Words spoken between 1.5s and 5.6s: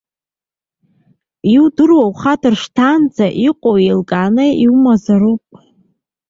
Иудыруа ухадыршҭаанӡа иҟоу еилкааны иумазароуп.